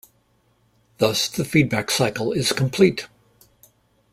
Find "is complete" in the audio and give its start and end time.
2.31-3.07